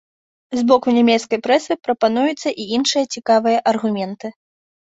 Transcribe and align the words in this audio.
З 0.59 0.61
боку 0.71 0.87
нямецкай 0.97 1.39
прэсы 1.49 1.77
прапануюцца 1.89 2.49
і 2.65 2.67
іншыя 2.81 3.05
цікавыя 3.17 3.63
аргументы. 3.77 4.27